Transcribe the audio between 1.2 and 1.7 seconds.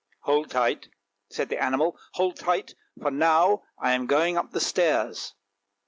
said the